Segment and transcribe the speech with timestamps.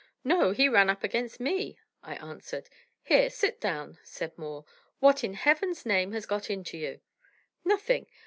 [0.23, 2.69] "No, he ran up against me," I answered.
[3.03, 4.65] "Here, sit down," said Moore.
[4.99, 7.01] "What, in heaven's name, has got into you?"
[7.63, 8.07] "Nothing.